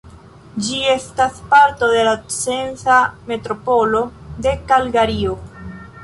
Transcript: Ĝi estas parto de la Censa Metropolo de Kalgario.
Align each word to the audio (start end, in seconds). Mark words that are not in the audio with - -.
Ĝi 0.67 0.77
estas 0.91 1.35
parto 1.51 1.89
de 1.91 2.05
la 2.07 2.13
Censa 2.37 2.95
Metropolo 3.31 4.01
de 4.47 4.55
Kalgario. 4.71 5.37